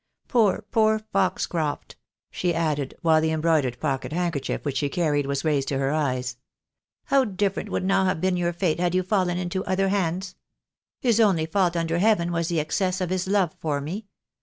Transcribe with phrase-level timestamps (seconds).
[0.27, 1.95] "Poor, poor Foxcroft!"
[2.31, 6.37] she added, while the embroidered pocket handkerchief which she carried was raised to her eyes;"
[7.11, 10.33] how different would now have been your fate had you fallen into other hands.
[11.01, 14.07] His only fault under heaven was the excess of his love for me.